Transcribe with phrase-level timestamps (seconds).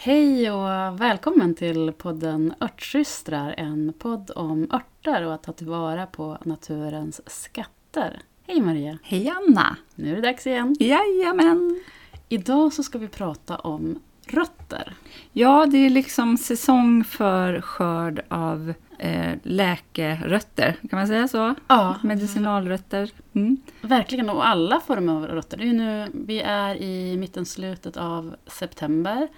[0.00, 6.38] Hej och välkommen till podden Örtsystrar, en podd om örter och att ta tillvara på
[6.44, 8.20] naturens skatter.
[8.46, 8.98] Hej Maria!
[9.02, 9.76] Hej Anna!
[9.94, 10.76] Nu är det dags igen.
[10.80, 11.80] Jajamän!
[12.28, 14.94] Idag så ska vi prata om rötter.
[15.32, 21.54] Ja, det är liksom säsong för skörd av eh, läkerötter, kan man säga så?
[21.68, 23.10] Ja, Medicinalrötter.
[23.32, 23.56] Mm.
[23.80, 24.30] verkligen.
[24.30, 25.56] Och alla former av rötter.
[25.56, 29.28] Det är nu, vi är i mitten, slutet av september.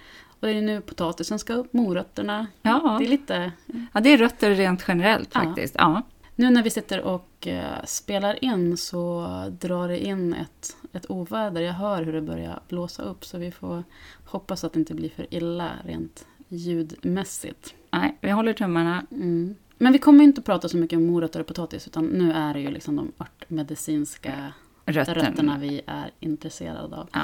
[0.41, 2.47] Och det är nu potatisen ska upp, morötterna.
[2.61, 2.95] Ja.
[2.99, 3.51] Det är lite...
[3.93, 5.75] ja, det är rötter rent generellt faktiskt.
[5.77, 6.01] Ja.
[6.35, 9.27] Nu när vi sitter och eh, spelar in så
[9.59, 11.61] drar det in ett, ett oväder.
[11.61, 13.83] Jag hör hur det börjar blåsa upp så vi får
[14.25, 17.75] hoppas att det inte blir för illa rent ljudmässigt.
[17.91, 19.05] Nej, vi håller tummarna.
[19.11, 19.55] Mm.
[19.77, 22.53] Men vi kommer inte att prata så mycket om morötter och potatis utan nu är
[22.53, 24.53] det ju liksom de örtmedicinska
[24.85, 25.15] Rötten.
[25.15, 27.09] rötterna vi är intresserade av.
[27.13, 27.21] Ja.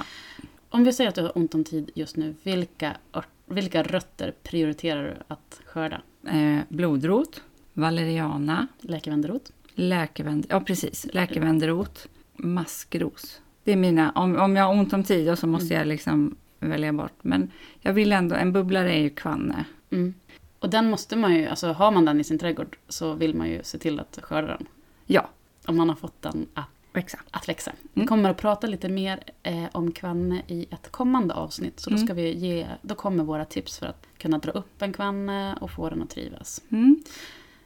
[0.69, 2.97] Om vi säger att du har ont om tid just nu, vilka,
[3.45, 6.01] vilka rötter prioriterar du att skörda?
[6.27, 7.41] Eh, blodrot,
[7.73, 9.51] valeriana, Läkevänderot?
[9.75, 10.45] läkevänd...
[10.49, 11.07] Ja, precis.
[11.13, 13.41] Läkevänderot, maskros.
[13.63, 14.11] Det är mina...
[14.11, 15.77] Om, om jag har ont om tid så måste Mm.
[15.77, 17.13] jag liksom välja bort.
[17.21, 18.35] Men jag vill ändå...
[18.35, 19.65] En bubblare är ju kvanne.
[19.89, 20.13] Mm.
[20.59, 23.49] Och den måste man ju, alltså har man den i sin trädgård så vill man
[23.49, 24.65] ju se till att skörda den.
[25.05, 25.29] Ja,
[25.65, 26.65] Om man har fått den att,
[26.97, 27.27] exakt.
[27.31, 27.71] att växa.
[27.93, 28.07] Vi Mm.
[28.07, 31.79] kommer att prata lite mer eh, om kvanne i ett kommande avsnitt.
[31.79, 32.07] Så då, Mm.
[32.07, 35.71] ska vi ge, då kommer våra tips för att kunna dra upp en kvanne och
[35.71, 36.61] få den att trivas.
[36.69, 37.03] Mm.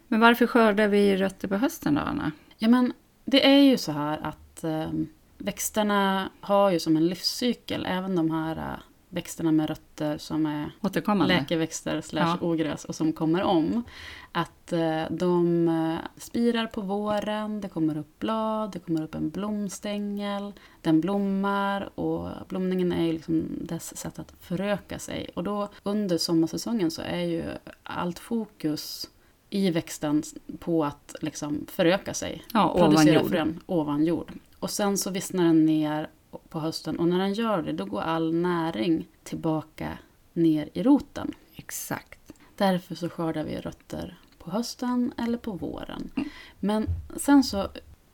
[0.07, 2.31] Men varför skördar vi rötter på hösten då, Anna?
[2.57, 2.93] Ja men
[3.25, 4.89] det är ju så här att eh,
[5.37, 8.79] växterna har ju som en livscykel, även de här eh,
[9.13, 11.33] växterna med rötter som är Återkommande?
[11.35, 13.83] läkeväxter slash ogräs och som kommer om.
[14.31, 19.29] Att eh, de eh, spirar på våren, det kommer upp blad, det kommer upp en
[19.29, 25.29] blomstängel, den blommar och blomningen är liksom dess sätt att föröka sig.
[25.35, 27.43] Och då under sommarsäsongen så är ju
[27.83, 29.09] allt fokus
[29.49, 30.23] i växten
[30.59, 33.29] på att liksom föröka sig Ja, ovan jord.
[33.29, 34.31] frön ovan jord.
[34.59, 36.09] Och sen så vissnar den ner
[36.49, 39.97] på hösten och när den gör det då går all näring tillbaka
[40.33, 41.33] ner i roten.
[41.55, 42.33] Exakt.
[42.55, 46.11] Därför så skördar vi rötter på hösten eller på våren.
[46.15, 46.29] Mm.
[46.59, 47.67] Men sen så,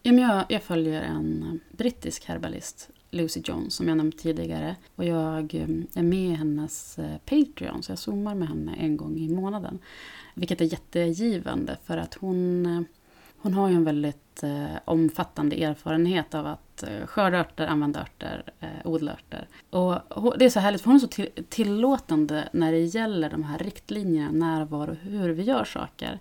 [0.03, 4.75] jag, jag följer en brittisk herbalist, Lucy Jones, som jag nämnt tidigare.
[4.95, 8.97] Och jag eh, är med i hennes eh, Patreon, så jag zoomar med henne en
[8.97, 9.79] gång i månaden.
[10.33, 12.81] Vilket är jättegivande för att hon, eh,
[13.37, 14.43] hon har ju en väldigt
[14.85, 19.47] omfattande erfarenhet av att eh, skörda örter, använda örter, eh, odla örter.
[19.69, 23.43] Och det är så härligt för hon är så till, tillåtande när det gäller de
[23.43, 26.19] här riktlinjerna, när, var och hur vi gör saker.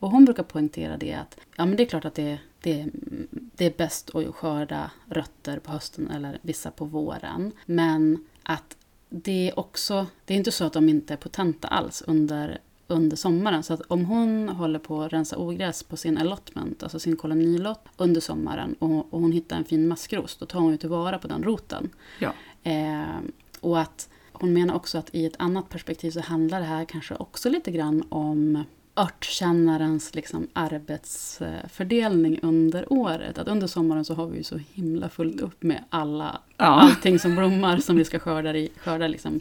[0.00, 2.86] Och hon brukar poängtera det att ja, men det är klart att det, det,
[3.30, 7.52] det är bäst att skörda rötter på hösten eller vissa på våren.
[7.66, 8.76] Men att
[9.08, 13.16] det är också, det är inte så att de inte är potenta alls under, under
[13.16, 13.62] sommaren.
[13.62, 17.84] Så att om hon håller på att rensa ogräs på sin allotment, alltså sin kolonilott
[17.96, 21.28] under sommaren och, och hon hittar en fin maskros, då tar hon ju tillvara på
[21.28, 21.90] den roten.
[22.18, 22.32] Ja.
[22.62, 23.18] Eh,
[23.60, 27.14] och att hon menar också att i ett annat perspektiv så handlar det här kanske
[27.14, 28.64] också lite grann om
[28.96, 33.38] örtkännarens liksom arbetsfördelning under året.
[33.38, 36.64] Att under sommaren så har vi ju så himla fullt upp med alla, Ja.
[36.64, 39.40] allting som blommar som vi ska skörda, i, skörda liksom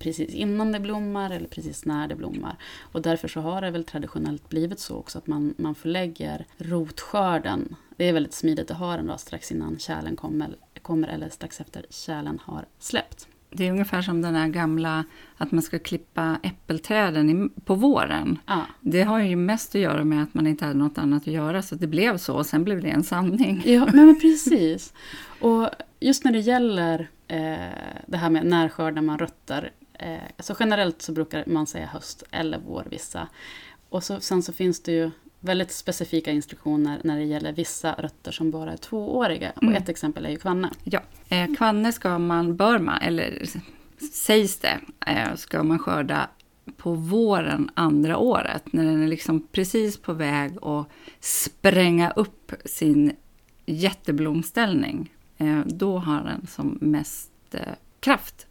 [0.00, 2.56] precis innan det blommar eller precis när det blommar.
[2.80, 7.76] Och därför så har det väl traditionellt blivit så också att man, man förlägger rotskörden.
[7.96, 11.60] Det är väldigt smidigt att ha den då strax innan kärlen kommer, kommer eller strax
[11.60, 13.28] efter kärlen har släppt.
[13.52, 15.04] Det är ungefär som den här gamla
[15.36, 18.38] att man ska klippa äppelträden i, på våren.
[18.46, 21.32] Ja, Det har ju mest att göra med att man inte hade något annat att
[21.32, 22.34] göra, så det blev så.
[22.36, 23.62] Och sen blev det en sanning.
[23.64, 24.92] ja men, men precis.
[25.40, 25.68] Och
[26.00, 27.56] just när det gäller eh,
[28.06, 29.70] det här med när skördar man rötter.
[30.00, 33.28] Eh, så generellt så brukar man säga höst eller vår vissa.
[33.88, 38.32] Och så, sen så finns det ju väldigt specifika instruktioner när det gäller vissa rötter
[38.32, 39.50] som bara är tvååriga.
[39.50, 39.74] Mm.
[39.74, 40.70] Och ett exempel är ju kvanne.
[40.84, 43.42] Ja, eh, kvanne ska man, bör man, eller
[44.12, 46.28] sägs det, eh, ska man skörda
[46.76, 48.72] på våren andra året.
[48.72, 50.88] När den är liksom precis på väg att
[51.20, 53.12] spränga upp sin
[53.66, 55.12] jätteblomställning.
[55.36, 58.46] Eh, då har den som mest eh, kraft.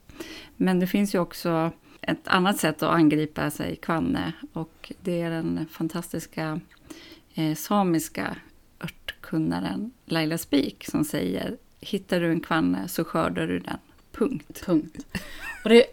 [0.57, 1.71] Men det finns ju också
[2.01, 6.59] ett annat sätt att angripa sig kvanne och det är den fantastiska
[7.33, 8.35] eh, samiska
[8.83, 13.77] örtkunnaren Laila Spik som säger hittar du en kvanne så skördar du den.
[14.11, 14.61] Punkt.
[14.65, 15.05] Punkt.
[15.63, 15.85] Och det,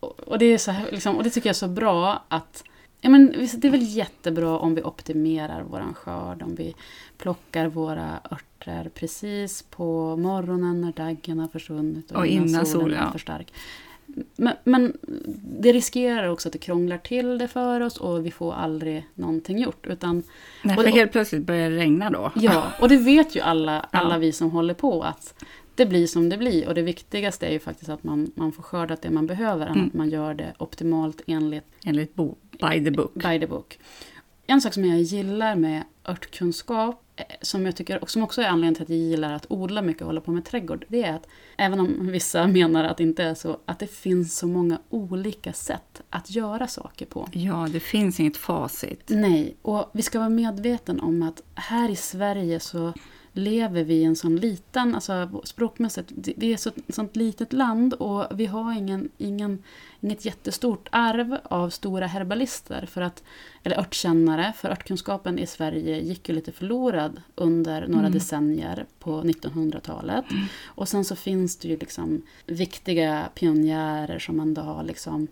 [0.00, 2.64] och det, är så här, liksom, och det tycker jag är så bra att
[3.00, 6.74] Ja, men det är väl jättebra om vi optimerar vår skörd, om vi
[7.18, 12.84] plockar våra örter precis på morgonen när daggen har försvunnit och, Och innan, innan solen
[12.84, 13.12] sol, är ja.
[13.12, 13.52] för stark.
[14.36, 14.96] Men, men
[15.60, 19.58] det riskerar också att det krånglar till det för oss och vi får aldrig någonting
[19.58, 19.86] gjort.
[19.86, 20.22] Utan,
[20.64, 22.32] Nej, och- för helt plötsligt börjar det regna då.
[22.34, 24.18] Ja, och det vet ju alla, alla Ja.
[24.18, 25.34] vi som håller på att
[25.74, 26.68] det blir som det blir.
[26.68, 29.72] Och det viktigaste är ju faktiskt att man, man får skördat det man behöver, än
[29.74, 29.86] Mm.
[29.86, 33.14] att man gör det optimalt enligt Enligt bo, by the book.
[33.14, 33.78] by the book.
[34.46, 38.46] En sak som jag gillar med örtkunskap, eh, som jag tycker och som också är
[38.46, 41.14] anledningen till att jag gillar att odla mycket och hålla på med trädgård, det är
[41.14, 41.26] att
[41.56, 45.52] även om vissa menar att det inte är så, att det finns så många olika
[45.52, 47.28] sätt att göra saker på.
[47.32, 49.04] Ja, det finns inget facit.
[49.06, 52.92] Nej, och vi ska vara medveten om att här i Sverige så
[53.38, 57.94] lever vi i en sån liten, alltså språkmässigt, det är så, ett sånt litet land
[57.94, 59.62] och vi har ingen, ingen,
[60.00, 63.22] inget jättestort arv av stora herbalister, för att,
[63.62, 68.12] eller örtkännare, för örtkunskapen i Sverige gick ju lite förlorad under några Mm.
[68.12, 70.24] decennier på 1900-talet.
[70.66, 75.28] Och sen så finns det ju liksom viktiga pionjärer som ändå har liksom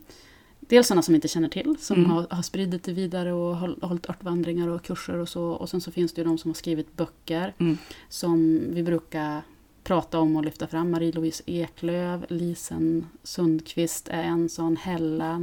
[0.69, 2.11] Dels sådana som inte känner till, som Mm.
[2.11, 5.43] har, har spridit det vidare och håll- hållit örtvandringar och kurser och så.
[5.45, 7.79] Och sen så finns det ju de som har skrivit böcker Mm.
[8.09, 9.43] som vi brukar
[9.87, 10.91] prata om och lyfta fram.
[10.95, 15.41] Marie-Louise Eklöf, Lisen Sundqvist är en sån, Hella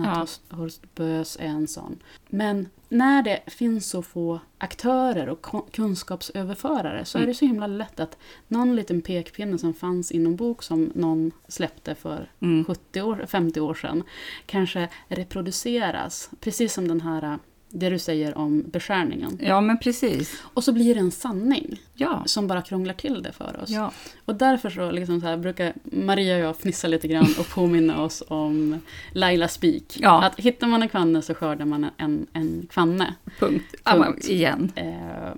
[0.49, 0.55] Ja.
[0.57, 1.99] Horst Bös är en sån.
[2.29, 7.29] Men när det finns så få aktörer och kunskapsöverförare så är Mm.
[7.31, 8.17] det så himla lätt att
[8.47, 12.65] någon liten pekpinne som fanns i någon bok som någon släppte för Mm.
[12.65, 14.03] 70 år, 50 år sedan
[14.45, 16.29] kanske reproduceras.
[16.39, 17.39] Precis som den här,
[17.75, 19.37] det du säger om beskärningen.
[19.41, 20.41] Ja, men precis.
[20.53, 22.23] Och så blir det en sanning Ja.
[22.25, 23.69] som bara krånglar till det för oss.
[23.69, 23.91] ja.
[24.25, 28.01] Och därför så, liksom så här, brukar Maria och jag fnissa lite grann och påminna
[28.01, 28.79] oss om
[29.13, 29.97] Laila Spik.
[29.99, 30.23] Ja.
[30.23, 33.13] Att hittar man en kvanne så skördar man en, en kvanne.
[33.39, 33.75] Punkt.
[33.85, 34.29] Punkt.
[34.29, 34.71] igen.
[34.75, 35.31] Eh,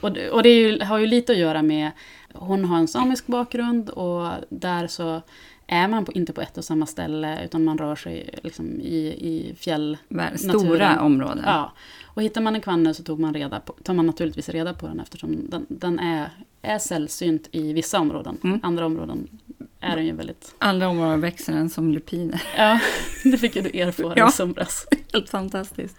[0.00, 1.90] och och det ju, har ju lite att göra med,
[2.32, 5.22] hon har en samisk bakgrund och där så
[5.66, 9.06] är man på, inte på ett och samma ställe utan man rör sig liksom i,
[9.06, 9.98] i fjäll.
[10.36, 11.42] Stora områden.
[11.46, 11.72] Ja.
[12.04, 14.86] Och hittar man en kvanne så tog man reda på, tar man naturligtvis reda på
[14.86, 16.30] den eftersom den, den är,
[16.62, 18.38] är sällsynt i vissa områden.
[18.44, 18.60] Mm.
[18.62, 19.28] Andra områden
[19.80, 20.54] är den ju väldigt...
[20.58, 22.42] Andra områden växer den som lupiner.
[22.56, 22.80] Ja,
[23.24, 24.28] det fick ju du erfara Ja.
[24.28, 24.86] i somras.
[25.12, 25.96] Helt fantastiskt.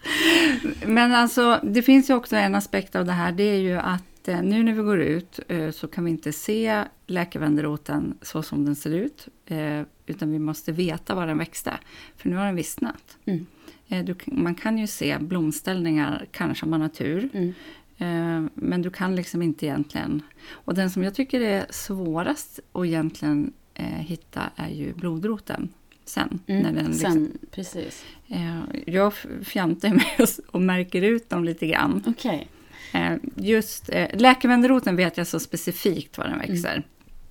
[0.86, 3.32] Men alltså, det finns ju också en aspekt av det här.
[3.32, 6.32] Det är ju att eh, nu när vi går ut eh, så kan vi inte
[6.32, 9.28] se läkevänderoten så som den ser ut.
[9.46, 11.74] Eh, utan vi måste veta var den växte.
[12.18, 13.18] För nu har den vissnat.
[13.26, 13.46] Mm.
[13.88, 17.30] Du, man kan ju se blomställningar, kanske om man har tur.
[17.34, 18.50] Mm.
[18.54, 20.22] Men du kan liksom inte egentligen...
[20.50, 23.54] Och den som jag tycker är svårast att egentligen
[23.98, 25.70] hitta är ju blodroten.
[26.06, 26.40] Sen.
[26.48, 26.64] Mm.
[26.64, 28.06] När den liksom, Sen, precis.
[28.28, 29.14] eh, jag
[29.44, 32.04] fjantar med oss och märker ut dem lite grann.
[32.08, 32.48] Okej.
[32.96, 36.48] Eh, just eh, läkevänderoten vet jag så specifikt var den Mm.
[36.48, 36.84] växer.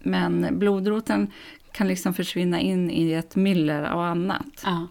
[0.02, 1.30] Men blodroten
[1.72, 4.62] kan liksom försvinna in i ett myller av annat.
[4.64, 4.86] Ja.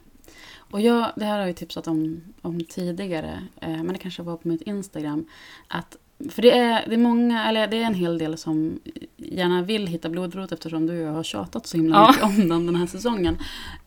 [0.58, 4.38] Och jag, det här har jag tipsat om, om tidigare, eh, men det kanske var
[4.38, 5.26] på mitt Instagram.
[5.68, 5.98] Att,
[6.30, 8.80] för det är, det, är många, eller det är en hel del som
[9.18, 12.08] gärna vill hitta blodrot eftersom du och jag har tjatat så himla Ja.
[12.08, 13.38] mycket om den den här säsongen.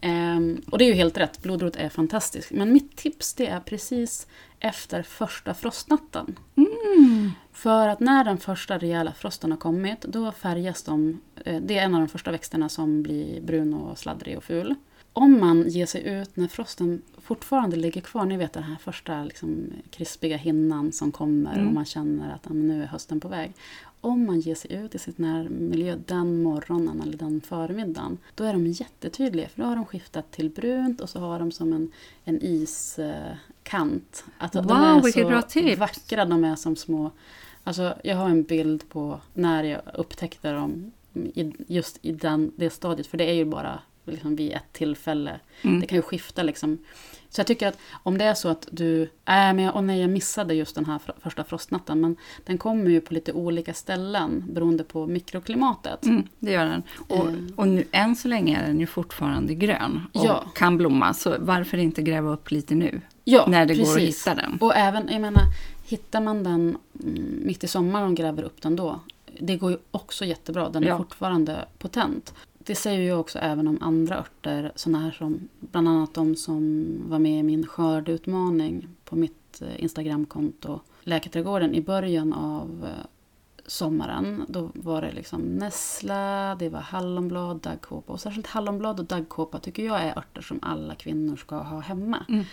[0.01, 2.51] Ehm, och det är ju helt rätt, blodrot är fantastiskt.
[2.51, 4.27] Men mitt tips det är precis
[4.61, 6.37] efter första frostnatten.
[6.57, 7.31] Mm.
[7.53, 11.21] För att när den första rejäla frosten har kommit, då färgas de.
[11.45, 14.75] eh, Det är en av de första växterna som blir brun och sladdrig och ful.
[15.13, 19.25] Om man ger sig ut när frosten fortfarande ligger kvar, ni vet den här första
[19.25, 21.69] liksom, krispiga hinnan som kommer Mm.
[21.69, 23.53] och man känner att nu är hösten på väg.
[24.07, 28.53] Om man ger sig ut i sitt närmiljö den morgonen eller den förmiddagen, då är
[28.53, 29.49] de jättetydliga.
[29.49, 31.93] För då har de skiftat till brunt och så har de som en,
[32.25, 34.25] en iskant.
[34.39, 35.79] Att de Wow, är vilket så bra tips.
[35.79, 37.11] vackra, de är som små
[37.65, 42.71] Alltså, jag har en bild på när jag upptäckte dem i, just i den, det
[42.71, 43.07] stadiet.
[43.07, 43.79] För det är ju bara
[44.13, 45.41] liksom vid ett tillfälle.
[45.63, 45.81] Mm.
[45.81, 46.79] Det kan ju skifta liksom.
[47.29, 49.03] Så jag tycker att om det är så att du...
[49.03, 52.01] Äh, men jag, och nej, jag missade just den här första frostnatten.
[52.01, 56.05] Men den kommer ju på lite olika ställen beroende på mikroklimatet.
[56.05, 56.83] Mm, det gör den.
[57.09, 57.53] Och, Mm.
[57.57, 60.45] och nu, än så länge är den ju fortfarande grön och Ja.
[60.55, 61.15] kan blomma.
[61.15, 63.01] Så varför inte gräva upp lite nu?
[63.25, 64.21] Ja, när det går att precis.
[64.27, 64.59] hitta den.
[64.61, 65.43] Och även, jag menar,
[65.87, 69.01] hittar man den mm, mitt i sommaren och gräver upp den då.
[69.41, 70.99] Det går ju också jättebra, den är Ja.
[70.99, 72.35] fortfarande potent.
[72.67, 76.87] Det säger jag också även om andra örter, sådana här som bland annat de som
[77.09, 83.07] var med i min skördeutmaning på mitt eh, Instagramkonto, Läkarträdgården, i början av eh,
[83.67, 84.45] sommaren.
[84.49, 88.13] Då var det liksom nässla, det var hallonblad, daggkåpa.
[88.13, 92.25] Och särskilt hallonblad och daggkåpa tycker jag är örter som alla kvinnor ska ha hemma.
[92.29, 92.45] Mm.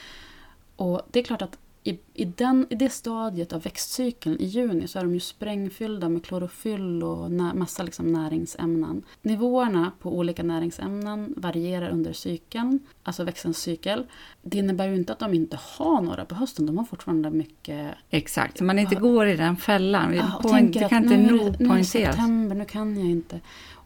[0.75, 4.87] Och det är klart att i, i, den, i det stadiet av växtcykeln i juni
[4.87, 9.03] så är de ju sprängfyllda med klorofyll och nä, massa liksom näringsämnen.
[9.21, 14.05] Nivåerna på olika näringsämnen varierar under cykeln, alltså växtens cykel.
[14.41, 17.91] Det innebär ju inte att de inte har några på hösten, de har fortfarande mycket...
[18.09, 20.13] Exakt, så man inte går i den fällan.
[20.15, 21.85] Ja, och På- det att kan inte är det- nog nu är det poängteras.
[22.15, 23.39] september, nu kan jag inte.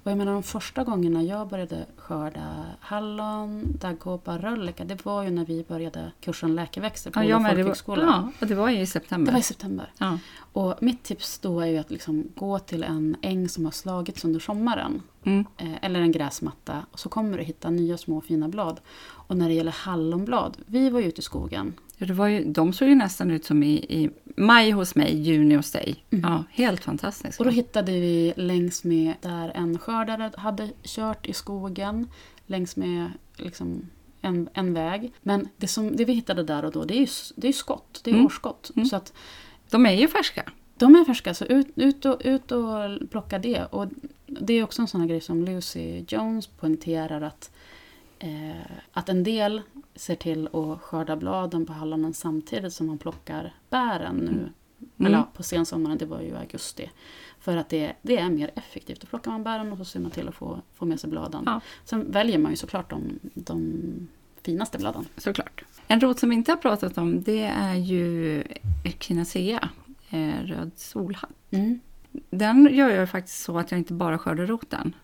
[0.07, 5.29] Och jag menar de första gångerna jag började skörda hallon, daggkåpa, rölleka, det var ju
[5.29, 8.03] när vi började kursen läkeväxter på Ja, folkhögskola.
[8.03, 9.25] ja, och det var ju i september.
[9.25, 9.91] Det var i september.
[9.97, 10.19] ja.
[10.53, 14.25] Och mitt tips då är ju att liksom gå till en äng som har slagits
[14.25, 15.01] under sommaren.
[15.23, 15.45] Mm.
[15.57, 16.85] Eh, eller en gräsmatta.
[16.91, 18.79] Och så kommer du hitta nya små fina blad.
[18.99, 21.73] Och när det gäller hallonblad, vi var ju ute i skogen.
[21.97, 25.21] Ja, det var ju, de såg ju nästan ut som i, i maj hos mig,
[25.21, 26.05] juni hos dig.
[26.09, 27.39] Ja, helt fantastiskt.
[27.39, 32.07] Och då hittade vi längs med där en skördare hade kört i skogen.
[32.45, 33.89] Längs med liksom
[34.21, 35.13] en, en väg.
[35.21, 38.01] Men det, som, det vi hittade där och då, det är ju, det är skott.
[38.03, 38.25] Det är Mm.
[38.25, 38.71] årsskott.
[38.75, 38.85] Mm.
[38.87, 39.13] Så att
[39.69, 40.43] De är ju färska.
[40.77, 43.65] De är färska, så ut, ut, och, ut och plocka det.
[43.65, 43.87] Och
[44.25, 47.51] det är också en sån här grej som Lucy Jones poängterar att,
[48.19, 49.61] eh, att en del
[49.97, 54.31] ser till att skörda bladen på hallonen samtidigt som man plockar bären nu.
[54.31, 54.49] Mm.
[54.99, 56.91] Eller ja, på sensommaren, det var ju augusti.
[57.39, 59.01] För att det, det är mer effektivt.
[59.01, 61.43] Då plockar man bären och så ser man till att få, få med sig bladen.
[61.45, 61.61] Ja.
[61.85, 63.83] Sen väljer man ju såklart de, de
[64.41, 65.05] finaste bladen.
[65.17, 65.63] Såklart.
[65.87, 68.43] En rot som vi inte har pratat om det är ju
[68.83, 69.69] Echinacea,
[70.09, 71.29] eh, röd solhatt.
[72.29, 74.95] Den gör jag faktiskt så att jag inte bara skördar roten.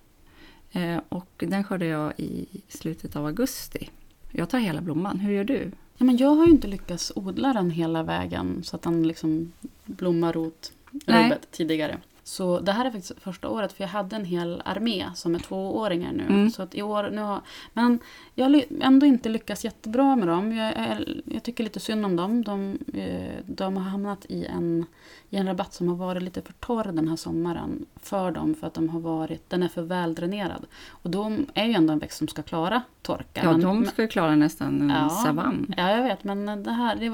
[0.71, 3.89] Eh, och den skördar jag i slutet av augusti.
[4.35, 5.19] Jag tar hela blomman.
[5.19, 5.71] Hur gör du?
[5.97, 9.51] Ja, men jag har ju inte lyckats odla den hela vägen så att den liksom
[9.85, 10.71] blommar rot
[11.05, 11.97] rubbet tidigare.
[12.25, 15.39] Så det här är faktiskt första året för jag hade en hel armé som är
[15.39, 16.23] tvååringar nu.
[16.23, 16.49] Mm.
[16.49, 17.41] Så att i år, nu har,
[17.73, 17.99] men
[18.35, 20.51] jag har ändå inte lyckats jättebra med dem.
[20.55, 22.43] Jag, är, jag tycker lite synd om dem.
[22.43, 24.85] De, eh, de har hamnat i en,
[25.29, 28.55] i en rabatt som har varit lite för torr den här sommaren för dem.
[28.55, 30.65] För att de har varit, den är för väldränerad.
[30.89, 33.41] Och de är ju ändå en växt som ska klara torka.
[33.43, 35.09] Ja, men- de ska ju klara nästan en Ja.
[35.09, 35.73] savann.
[35.77, 37.09] Ja, jag vet, men det här det,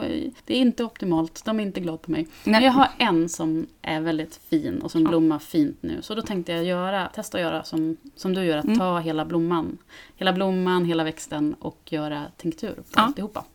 [0.46, 1.46] det är inte optimalt.
[1.46, 2.22] De är inte glada på mig.
[2.22, 2.32] Nej.
[2.44, 5.10] Men jag har en som är väldigt fin och som Ja.
[5.10, 6.02] blommar fint nu.
[6.02, 8.78] Så då tänkte jag göra, testa att göra som, som du gör, att Mm.
[8.80, 9.78] ta hela blomman.
[10.16, 13.02] Hela blomman, hela växten och göra tinktur på Ja.
[13.02, 13.46] alltihopa.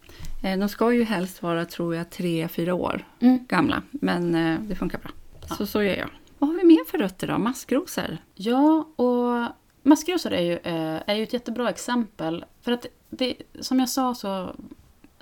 [0.45, 3.39] Eh, De ska ju helst vara, tror jag, tre, fyra år Mm.
[3.49, 3.83] gamla.
[3.91, 5.11] Men eh, det funkar bra.
[5.49, 5.55] Ja.
[5.55, 6.09] Så så gör jag.
[6.39, 7.39] Vad har vi mer för rötter då?
[7.39, 8.19] Maskrosor?
[8.35, 9.49] Ja, och
[9.83, 12.45] maskrosor är ju, eh, är ju ett jättebra exempel.
[12.63, 14.55] För att det, som jag sa så,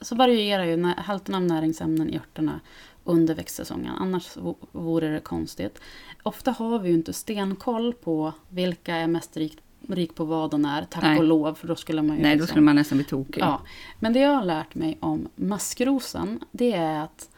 [0.01, 2.61] så varierar ju nä- halten av näringsämnen i örterna
[3.05, 3.95] under växtsäsongen.
[3.99, 4.37] Annars
[4.73, 5.81] vore det konstigt.
[6.23, 10.61] Ofta har vi ju inte stenkoll på vilka är mest rikt, rik på vad och
[10.61, 11.19] när, tack Nej.
[11.19, 11.55] och lov.
[11.55, 13.41] För då skulle man ju Nej, då liksom- skulle man nästan bli tokig.
[13.41, 13.61] Ja,
[14.01, 17.29] men det jag har lärt mig om maskrosen, det är att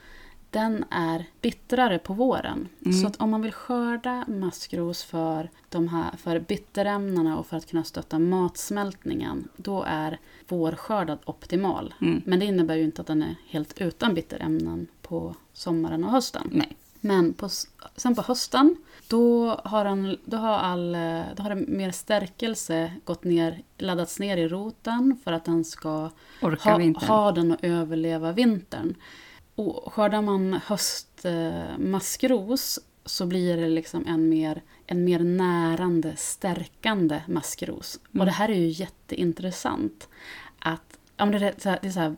[0.50, 2.68] den är bittrare på våren.
[2.84, 2.92] Mm.
[2.92, 7.70] Så att om man vill skörda maskros för, de här, för bitterämnena och för att
[7.70, 10.18] kunna stötta matsmältningen, då är
[10.48, 11.94] vårskördad optimal.
[12.00, 12.22] Mm.
[12.26, 16.48] Men det innebär ju inte att den är helt utan bitterämnen på sommaren och hösten.
[16.52, 16.76] Nej.
[17.00, 17.48] Men på,
[17.96, 18.76] sen på hösten,
[19.08, 24.18] då har, han, då, har all, eh, då har det mer stärkelse gått ner, laddats
[24.18, 26.10] ner i roten för att den ska
[26.42, 27.08] Orkar ha, vintern.
[27.08, 28.94] ha den och överleva vintern.
[29.54, 38.00] Och skördar man höstmaskros så blir det liksom en mer, en mer närande, stärkande maskros.
[38.12, 38.20] Mm.
[38.20, 40.08] Och det här är ju jätteintressant.
[40.58, 42.16] Att, ja, det, är så här, det är så här,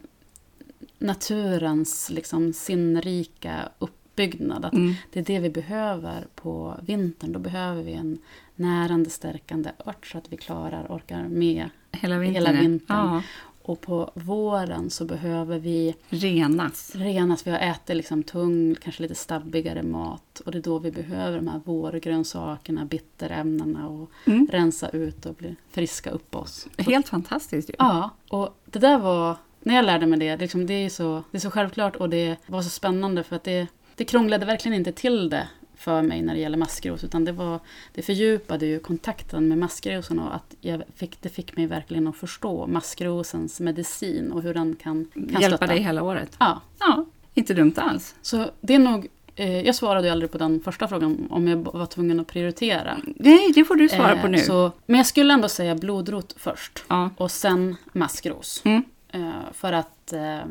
[0.99, 4.65] naturens liksom sinnrika uppbyggnad.
[4.65, 4.95] Att Mm.
[5.13, 7.33] det är det vi behöver på vintern.
[7.33, 8.19] Då behöver vi en
[8.55, 11.69] närande, stärkande ört så att vi klarar, orkar med.
[11.93, 12.35] Hela vintern.
[12.47, 12.97] hela vintern.
[13.15, 13.23] Ja,
[13.63, 16.95] Och på våren så behöver vi renas.
[16.97, 17.47] renas.
[17.47, 20.43] Vi har ätit liksom tung, kanske lite stabbigare mat.
[20.47, 24.49] Och det är då vi behöver de här vårgrönsakerna, bitterämnena och Mm.
[24.53, 26.69] rensa ut och bli friska upp oss.
[26.79, 27.75] Helt fantastiskt ju.
[27.79, 29.37] Ja, och det där var...
[29.67, 32.37] När jag lärde mig det, liksom, det, är så, det är så självklart och det
[32.47, 36.35] var så spännande för att det, det krånglade verkligen inte till det för mig när
[36.35, 37.05] det gäller maskros.
[37.05, 37.61] Utan det, var,
[37.95, 42.17] det fördjupade ju kontakten med maskrosen och att jag fick, det fick mig verkligen att
[42.17, 45.67] förstå maskrosens medicin och hur den kan, kan Hjälpa stötta.
[45.67, 46.37] dig hela året.
[46.39, 47.05] Ja, Ja,
[47.35, 48.15] inte dumt alls.
[48.23, 49.07] så det är nog...
[49.37, 52.97] Eh, jag svarade ju aldrig på den första frågan om jag var tvungen att prioritera.
[53.17, 54.39] Nej, det får du svara Eh, på nu.
[54.39, 56.85] Så, men jag skulle ändå säga blodrot först.
[56.89, 57.11] Ja.
[57.17, 58.63] Och sen maskros.
[58.65, 58.83] Mm.
[59.17, 60.45] Eh, för att eh,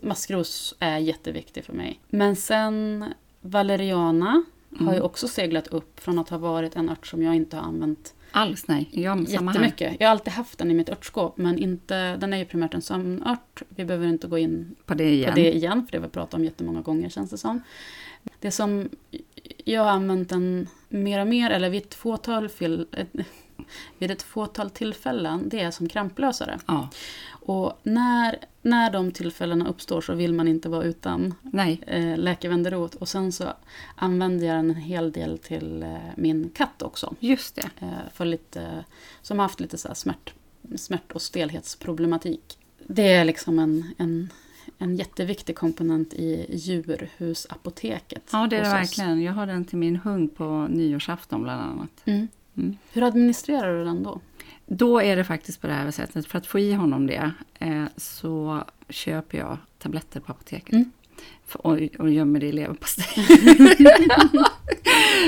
[0.00, 2.00] maskros är jätteviktig för mig.
[2.08, 3.04] Men sen
[3.40, 4.44] valeriana
[4.80, 7.62] har ju också seglat upp från att ha varit en ört som jag inte har
[7.62, 9.58] använt Alls nej, jag samma här.
[9.58, 9.96] jättemycket.
[10.00, 12.82] Jag har alltid haft den i mitt örtskåp, men inte, den är ju primärt en
[12.82, 13.62] sömnört.
[13.68, 15.30] Vi behöver inte gå in På det igen.
[15.30, 17.62] på det igen, för det har vi pratat om jättemånga gånger känns det som.
[18.40, 18.88] Det som
[19.64, 23.12] jag har använt den mer och mer, eller vid ett fåtal, fil, ett,
[23.98, 26.58] vid ett fåtal tillfällen, det är som kramplösare.
[26.66, 26.88] Ja,
[27.44, 31.80] Och när, när de tillfällena uppstår så vill man inte vara utan nej.
[31.86, 32.94] eh, läkevenderot.
[32.94, 33.44] Och sen så
[33.96, 37.14] använder jag den en hel del till eh, min katt också.
[37.20, 37.70] Just det.
[37.80, 38.84] Eh, för lite,
[39.22, 40.34] som har haft lite så här smärt,
[40.76, 42.58] smärt och stelhetsproblematik.
[42.86, 44.28] Det är liksom en, en,
[44.78, 48.22] en jätteviktig komponent i djurhusapoteket.
[48.32, 49.22] Ja, det är det verkligen.
[49.22, 52.02] Jag har den till min hund på nyårsafton bland annat.
[52.04, 52.28] Mm.
[52.56, 52.76] Mm.
[52.92, 54.20] Hur administrerar du den då?
[54.74, 56.26] Då är det faktiskt på det här sättet.
[56.26, 60.72] För att få i honom det eh, så köper jag tabletter på apoteket.
[60.72, 60.90] Mm.
[61.52, 63.24] Och, och gömmer det i leverpastej.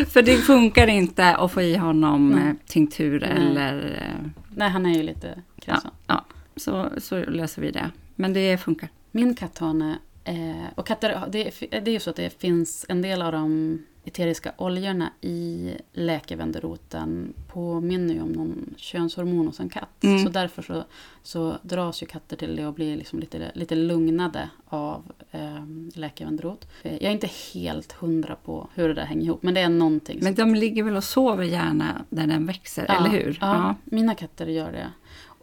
[0.09, 3.31] för det funkar inte att få i honom eh, tinktur Nej.
[3.31, 4.03] eller...
[4.03, 5.91] Eh, Nej, han är ju lite ja, kräsen.
[6.07, 6.25] ja,
[6.57, 7.91] så, så löser vi det.
[8.15, 8.89] Men det funkar.
[9.11, 13.03] Min katthane, eh, och katter, det, är- det är ju så att det finns en
[13.03, 20.05] del av de eteriska oljorna i läkevenderoten påminner ju om någon könshormon hos en katt.
[20.05, 20.25] Mm.
[20.25, 20.85] Så därför så,
[21.23, 26.69] så dras ju katter till det och blir liksom lite, lite lugnade av eh, läkevenderot.
[26.83, 29.69] Eh, jag är inte helt hundra på hur det där hänger ihop, men det är
[29.69, 30.19] någonting.
[30.23, 33.39] Men de ligger väl och sover gärna där den växer, Ja, eller hur?
[33.41, 34.91] Ja, mina katter gör det.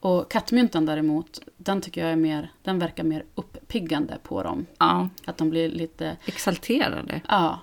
[0.03, 4.65] Och kattmyntan däremot, den tycker jag är mer, den verkar mer uppiggande på dem.
[4.79, 5.09] ja.
[5.25, 7.21] Att de blir lite Exalterade.
[7.27, 7.59] Ja,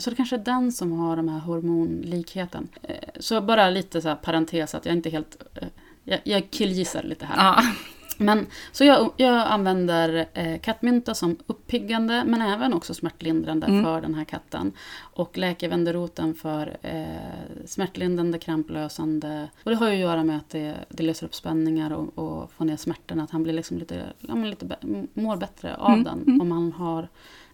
[0.00, 2.68] så det kanske är den som har den här hormonlikheten.
[2.82, 5.42] Eh, Så bara lite så parentes att jag inte helt...
[5.54, 5.68] eh,
[6.04, 7.36] Jag, jag killgissar lite här.
[7.36, 7.62] Ja.
[8.18, 13.84] Men, så jag, jag använder eh, kattmynta som uppiggande men även också smärtlindrande Mm.
[13.84, 14.72] för den här katten.
[15.00, 19.48] Och läkevenderoten för eh, smärtlindrande, kramplösande.
[19.64, 22.52] Och det har ju att göra med att det, det löser upp spänningar och, och
[22.52, 23.22] får ner smärtorna.
[23.22, 24.76] Att han blir liksom lite, ja, lite
[25.14, 26.22] mår bättre av Mm, den.
[26.22, 26.40] mm.
[26.40, 27.08] Om han har,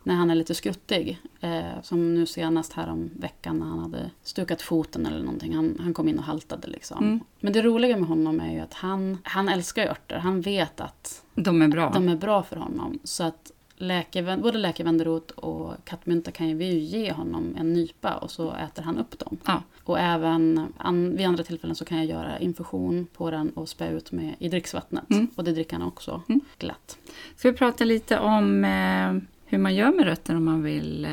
[0.08, 1.18] när han är lite skruttig.
[1.40, 5.54] Eh, som nu senast här om veckan när han hade stukat foten eller någonting.
[5.54, 6.98] Han, han kom in och haltade liksom.
[7.04, 7.20] Mm.
[7.40, 10.18] Men det roliga med honom är ju att han, han älskar örter.
[10.18, 11.90] Han vet att De är bra.
[11.94, 12.98] de är bra för honom.
[13.04, 18.14] Så att läkevän, både läkevenderot och kattmynta kan ju vi ju ge honom en nypa
[18.16, 19.36] och så äter han upp dem.
[19.46, 19.62] Ja.
[19.84, 23.88] Och även an, vid andra tillfällen så kan jag göra infusion på den och spä
[23.88, 25.10] ut med i dricksvattnet.
[25.10, 25.28] Mm.
[25.34, 26.40] Och det dricker han också Mm.
[26.58, 26.98] glatt.
[27.36, 29.16] Ska vi prata lite om eh,
[29.48, 31.10] hur man gör med rötter om man vill eh,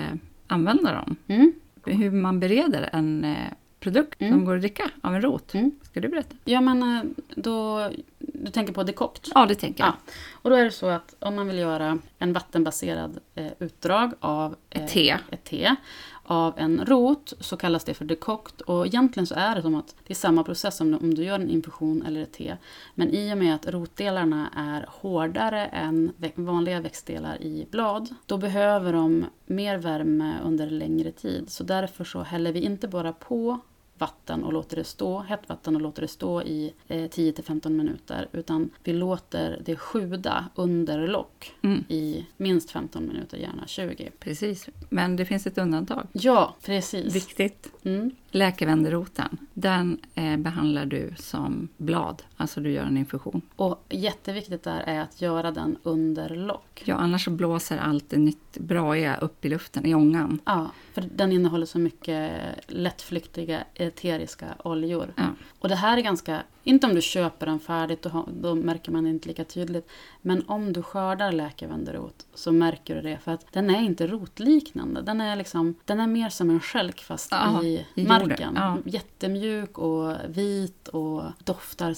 [0.48, 1.16] använda dem?
[1.28, 1.54] Mm.
[1.86, 3.36] Hur man bereder en eh,
[3.80, 4.34] produkt Mm.
[4.34, 5.54] som går att dricka av en rot.
[5.54, 5.72] Mm.
[5.82, 6.36] Ska du berätta?
[6.46, 7.04] Ja men eh,
[7.36, 9.30] då, du tänker på dekokt?
[9.34, 9.94] Ja, det tänker jag.
[10.06, 10.12] Ja.
[10.32, 14.56] Och då är det så att om man vill göra en vattenbaserad eh, utdrag av
[14.70, 15.18] eh, Ett te.
[15.32, 15.76] ett te
[16.24, 18.62] av en rot så kallas det för dekokt.
[18.62, 21.40] Och egentligen så är det som att det är samma process som om du gör
[21.40, 22.58] en infusion eller ett te.
[22.96, 28.94] Men i och med att rotdelarna är hårdare än vanliga växtdelar i blad, då behöver
[28.94, 31.50] de mer värme under längre tid.
[31.50, 33.60] Så därför så häller vi inte bara på
[33.98, 38.28] vatten och låter det stå, hett vatten och låter det stå i eh, 10-15 minuter.
[38.32, 41.84] Utan vi låter det sjuda under lock Mm.
[41.90, 44.12] i minst 15 minuter, gärna 20.
[44.20, 44.70] Precis.
[44.90, 46.08] Men det finns ett undantag.
[46.12, 47.16] Ja, precis.
[47.16, 47.72] Viktigt.
[47.84, 48.12] Mm.
[48.32, 52.24] Läkevenderoten, den eh, behandlar du som blad.
[52.38, 53.42] Alltså du gör en infusion.
[53.56, 56.84] Och jätteviktigt där är att göra den under lock.
[56.86, 60.40] Ja, annars så blåser allt det nytt braiga upp i luften, i ångan.
[60.46, 62.32] Ja, för den innehåller så mycket
[62.68, 65.14] lättflyktiga eteriska oljor.
[65.16, 65.24] Ja.
[65.60, 69.04] Och det här är ganska, inte om du köper den färdigt, då, då märker man
[69.04, 69.90] det inte lika tydligt.
[70.22, 73.18] Men om du skördar läkevenderot så märker du det.
[73.24, 75.02] För att den är inte rotliknande.
[75.02, 78.54] Den är, liksom, den är mer som en stjälk fast Ja, i, marken.
[78.56, 78.78] ja.
[78.86, 81.96] Jättemjuk och vit och doftar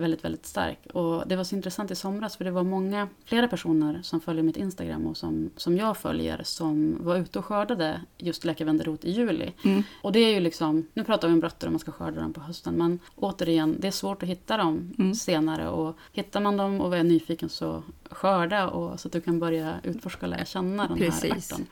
[0.00, 0.86] väldigt, väldigt starkt.
[0.90, 4.42] Och det var så intressant i somras för det var många, flera personer som följer
[4.42, 9.10] mitt Instagram och som, som jag följer som var ute och skördade just läkevenderot i
[9.10, 9.52] juli.
[9.64, 9.82] Mm.
[10.02, 12.32] Och det är ju liksom, nu pratar vi om rötter om man ska skörda dem
[12.32, 15.14] på hösten, men återigen, det svårt att hitta dem Mm.
[15.14, 15.68] senare.
[15.68, 19.74] Och hittar man dem och är nyfiken så skörda och, så att du kan börja
[19.82, 21.52] utforska och lära känna den här Precis.
[21.52, 21.66] ärten.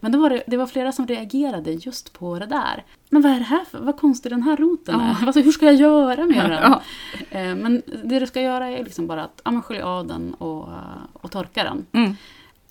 [0.00, 2.84] Men då var det, det var flera som reagerade just på det där.
[3.10, 5.06] Men vad är det här för, vad konstig den här roten Ja.
[5.22, 5.26] är?
[5.26, 6.62] Alltså, hur ska jag göra med den?
[6.62, 6.82] Ja.
[7.30, 10.68] Eh, Men det du ska göra är liksom bara att ja, skölja av den och,
[11.12, 11.86] och torka den.
[12.04, 12.16] Mm.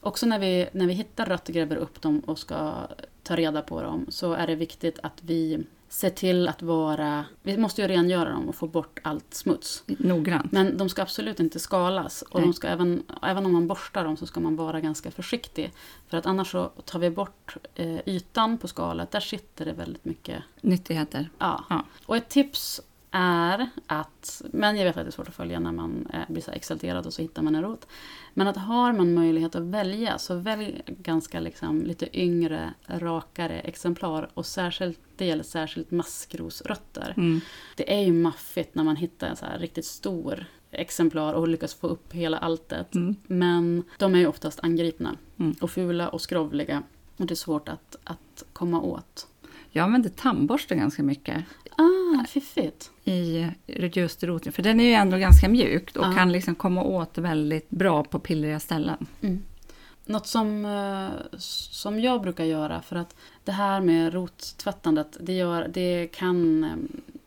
[0.01, 2.71] Också när vi, när vi hittar rötter, gräver upp dem och ska
[3.23, 5.63] ta reda på dem så är det viktigt att vi
[5.93, 7.25] se till att vara...
[7.41, 9.83] Vi måste ju rengöra dem och få bort allt smuts.
[9.85, 10.51] Noggrant.
[10.51, 12.21] Men de ska absolut inte skalas.
[12.21, 12.47] Och Nej.
[12.47, 15.73] de ska även, även om man borstar dem så ska man vara ganska försiktig.
[16.07, 19.11] För att annars så tar vi bort eh, ytan på skalet.
[19.11, 20.43] Där sitter det väldigt mycket.
[20.61, 21.29] Nyttigheter.
[21.37, 21.65] Ja.
[21.69, 21.85] Ja.
[22.05, 22.81] Och ett tips
[23.13, 26.41] är att, men jag vet att det är svårt att följa när man eh, blir
[26.41, 27.87] så exalterad och så hittar man en rot.
[28.33, 34.29] Men att har man möjlighet att välja så välj ganska liksom lite yngre, rakare exemplar.
[34.33, 37.13] Och särskilt, det gäller särskilt maskrosrötter.
[37.17, 37.41] Mm.
[37.75, 41.87] Det är ju maffigt när man hittar en så riktigt stor exemplar och lyckas få
[41.87, 42.95] upp hela alltet.
[42.95, 43.15] Mm.
[43.27, 45.55] Men de är ju oftast angripna Mm.
[45.61, 46.83] och fula och skrovliga.
[47.17, 49.27] Och det är svårt att, att komma åt.
[49.71, 51.43] Jag använder tandborste ganska mycket
[52.21, 52.91] Ah, fiffigt.
[53.03, 53.47] i
[53.93, 54.51] just roten.
[54.53, 56.13] För den är ju ändå ganska mjuk och Ja.
[56.17, 59.05] kan liksom komma åt väldigt bra på pillriga ställen.
[60.05, 65.67] Något som, eh, som jag brukar göra, för att det här med rottvättandet, det, gör,
[65.73, 66.69] det kan eh,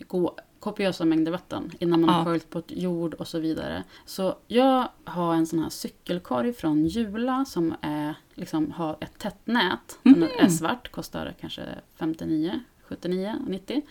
[0.06, 2.16] gå kopiösa mängder vatten innan man Ja.
[2.16, 3.82] har sköljt bort jord och så vidare.
[4.06, 9.46] Så jag har en sån här cykelkorg från Jula som är, liksom, har ett tätt
[9.46, 9.98] nät.
[10.02, 10.28] Den Mhm.
[10.38, 11.62] är svart, kostar kanske
[11.98, 13.82] 59, 79, 90.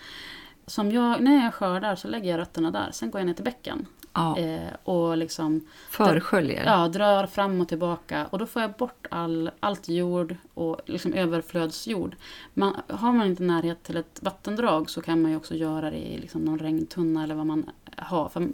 [0.68, 3.44] Som jag, när jag skördar så lägger jag rötterna där, sen går jag ner till
[3.44, 3.88] bäcken.
[4.16, 6.66] Ja, Eh, och liksom försköljer.
[6.66, 11.14] Ja, drar fram och tillbaka och då får jag bort all, allt jord och liksom
[11.14, 12.16] överflödsjord.
[12.54, 15.98] Man, har man inte närhet till ett vattendrag så kan man ju också göra det
[15.98, 18.30] i liksom någon regntunna eller vad man har.
[18.30, 18.48] För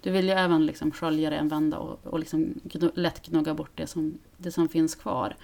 [0.00, 2.60] du vill ju även liksom skölja det en vända och, och liksom
[2.94, 5.36] lätt gnugga bort det som, det som finns kvar.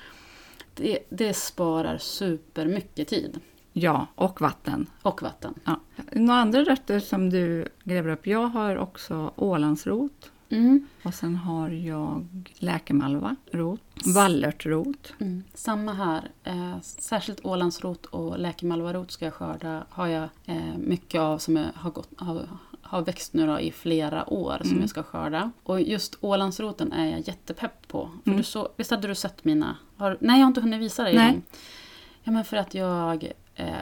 [0.74, 3.40] Det, det sparar supermycket tid
[3.72, 4.87] Ja, och vatten.
[5.02, 5.54] och vatten.
[5.64, 5.80] Ja.
[6.12, 8.26] Några andra rötter som du gräver upp?
[8.26, 10.30] Jag har också ålandsrot.
[10.50, 10.87] Mm.
[11.04, 12.26] Och sen har jag
[12.58, 13.80] läkemalva, rot,
[14.14, 15.12] vallörtrot.
[15.20, 15.42] Mm.
[15.54, 16.30] Samma här.
[16.44, 19.85] Eh, särskilt Ålandsrot och läkemalvarot ska jag skörda.
[19.90, 22.42] Har jag eh, mycket av som jag har, gått, har,
[22.82, 24.80] har växt nu då i flera år som Mm.
[24.80, 25.50] jag ska skörda.
[25.62, 28.11] Och just Ålandsroten är jag jättepepp på.
[28.24, 28.37] För Mm.
[28.38, 29.76] du så, visst hade du sett mina?
[29.96, 31.32] Har, nej, jag har inte hunnit visa dig Nej.
[31.32, 31.42] dem.
[32.22, 33.32] Ja, men för att jag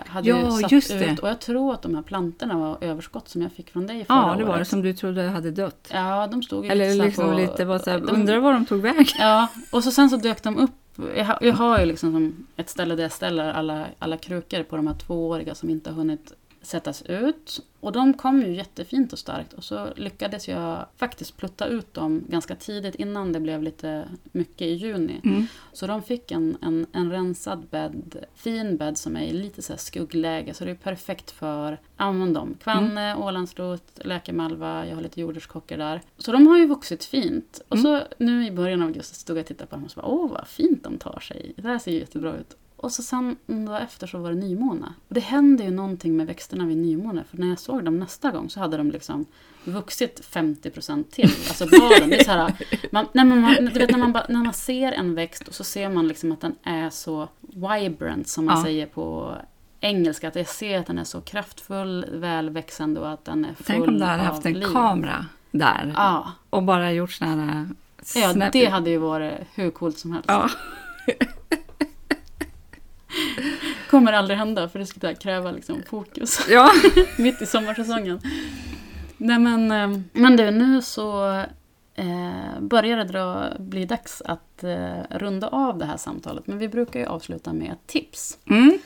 [0.07, 1.19] hade Ja, satt just ut det.
[1.23, 4.17] och jag tror att de här plantorna var överskott som jag fick från dig förra
[4.17, 4.61] Ja, det var året.
[4.61, 5.89] det som du trodde hade dött.
[5.93, 8.53] Ja, de stod ju Eller lite liksom på, lite var så här, de- undrar var
[8.53, 9.05] de tog vägen.
[9.19, 10.71] Ja, och så sen så dök de upp.
[11.17, 14.63] Jag har, jag har ju liksom som ett ställe där jag ställer alla, alla krukor
[14.63, 17.61] på de här tvååriga som inte har hunnit sättas ut.
[17.81, 22.25] Och de kom ju jättefint och starkt och så lyckades jag faktiskt plutta ut dem
[22.29, 25.21] ganska tidigt innan det blev lite mycket i juni.
[25.25, 25.47] Mm.
[25.73, 29.77] Så de fick en, en, en rensad bädd, fin bädd som är i lite så
[29.77, 30.55] skuggläge.
[30.55, 32.57] Så det är perfekt för, använd dem.
[32.63, 36.01] Kvanne, ålandsrot, läkemalva, jag har lite jordärtskockor där.
[36.19, 37.63] Så de har ju vuxit fint.
[37.69, 40.01] Och så nu i början av augusti stod jag och tittade på dem och så
[40.01, 41.53] bara, åh vad fint de tar sig.
[41.57, 42.57] Det här ser ju jättebra ut.
[42.83, 44.93] Och så sen en dag efter så var det nymåne.
[45.09, 47.25] Och det händer ju någonting med växterna vid nymåne.
[47.31, 49.27] För när jag såg dem nästa gång så hade de liksom
[49.65, 51.31] vuxit 50% till.
[51.49, 52.11] Alltså bladen.
[52.11, 52.53] Det är så här,
[52.93, 55.89] man, när, man, du vet, när, man när man ser en växt och så ser
[55.91, 58.65] man liksom att den är så vibrant som man Ja.
[58.65, 59.35] säger på
[59.81, 60.29] engelska.
[60.29, 63.89] Att jag ser att den är så kraftfull, välväxande och att den är full Tänk
[63.89, 64.67] om du hade haft en liv.
[64.73, 67.69] kamera där Ja, och bara gjort såna här
[68.15, 70.29] ja snap- det hade ju varit hur coolt som helst.
[70.29, 70.49] Ja.
[73.91, 76.41] Kommer aldrig hända för det skulle kräva liksom fokus.
[76.51, 76.71] ja.
[77.19, 78.21] mitt i sommarsäsongen.
[79.17, 81.35] Nej men, eh, men du, nu så
[81.95, 86.47] eh, börjar det dra, bli dags att eh, runda av det här samtalet.
[86.47, 88.39] Men vi brukar ju avsluta med ett tips.
[88.51, 88.79] Mm.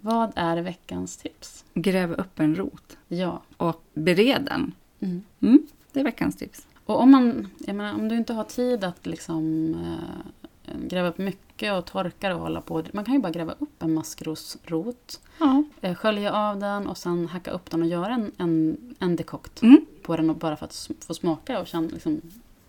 [0.00, 1.64] Vad är veckans tips?
[1.74, 3.42] Gräv upp en rot Ja.
[3.56, 4.74] och bered den.
[5.00, 5.22] Mm.
[5.42, 5.66] Mm.
[5.92, 6.66] Det är veckans tips.
[6.86, 10.26] Och om, man, jag menar, om du inte har tid att liksom, eh,
[10.74, 12.82] gräva upp mycket och torka och hålla på.
[12.92, 15.20] Man kan ju bara gräva upp en maskrosrot.
[15.40, 15.62] Ja.
[15.80, 19.62] Eh, skölja av den och sen hacka upp den och göra en, en, en dekokt
[19.62, 19.86] Mm.
[20.02, 22.20] på den och bara för att få smaka och känna liksom,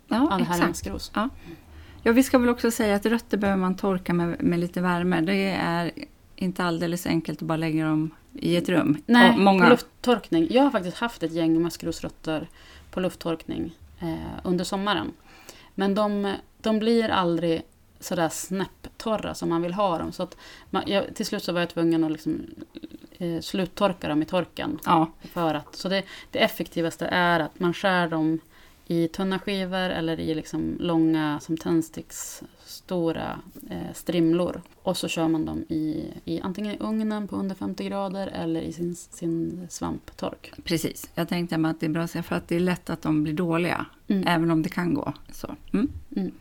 [0.07, 1.11] Ja, ja, det här är maskros.
[2.03, 5.21] Ja, vi ska väl också säga att rötter behöver man torka med, med lite värme.
[5.21, 5.91] Det är
[6.35, 8.97] inte alldeles enkelt att bara lägga dem i ett rum.
[9.05, 10.47] Nej, Och många, på lufttorkning.
[10.51, 12.47] Jag har faktiskt haft ett gäng maskrosrötter
[12.91, 15.11] på lufttorkning eh, under sommaren.
[15.75, 17.61] Men de, de blir aldrig
[17.99, 20.11] sådär snäpptorra som man vill ha dem.
[20.11, 20.37] Så att
[20.69, 22.45] man, jag, till slut så var jag tvungen att liksom,
[23.17, 24.79] eh, sluttorka dem i torken.
[24.85, 28.39] Ja, För att, så det, det effektivaste är att man skär dem
[28.87, 34.61] i tunna skivor eller i liksom långa, som tändsticks, stora eh, strimlor.
[34.83, 38.61] Och så kör man dem i, i antingen i ugnen på under 50 grader eller
[38.61, 40.51] i sin, sin svamptork.
[40.63, 41.09] precis.
[41.15, 43.23] Jag tänkte att det är bra att säga för att det är lätt att de
[43.23, 43.85] blir dåliga.
[44.07, 44.27] Mm.
[44.27, 45.13] Även om det kan gå.
[45.31, 45.55] Så.
[45.73, 45.89] Mm.
[46.15, 46.31] Mm.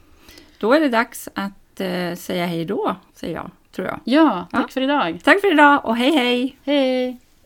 [0.59, 3.51] Då är det dags att eh, säga hej då, säger jag.
[3.73, 4.01] Tror jag.
[4.05, 4.69] Ja, tack Ja.
[4.73, 5.21] för idag.
[5.25, 6.57] Tack för idag och hej hej!
[6.64, 7.21] Hej!